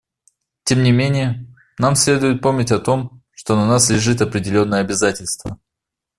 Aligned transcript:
Тем 0.63 0.81
не 0.81 0.91
менее, 0.91 1.45
нам 1.77 1.93
следует 1.95 2.41
помнить 2.41 2.71
о 2.71 2.79
том, 2.79 3.21
что 3.35 3.55
на 3.55 3.67
нас 3.67 3.91
лежит 3.91 4.19
определенное 4.23 4.81
обязательство. 4.81 5.59